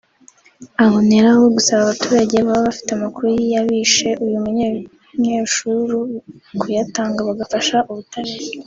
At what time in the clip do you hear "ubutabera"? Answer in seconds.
7.91-8.45